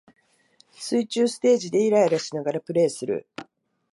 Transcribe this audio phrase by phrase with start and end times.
[0.73, 3.27] 水中ステージでイライラしながらプレイする